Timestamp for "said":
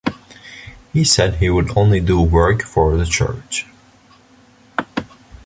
1.03-1.35